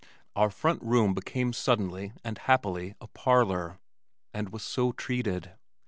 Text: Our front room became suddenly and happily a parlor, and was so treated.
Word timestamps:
Our 0.35 0.49
front 0.49 0.81
room 0.81 1.13
became 1.13 1.53
suddenly 1.53 2.11
and 2.23 2.35
happily 2.35 2.95
a 2.99 3.05
parlor, 3.05 3.77
and 4.33 4.49
was 4.49 4.63
so 4.63 4.93
treated. 4.93 5.51